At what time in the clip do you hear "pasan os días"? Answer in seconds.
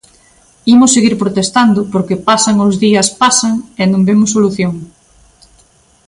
2.29-3.07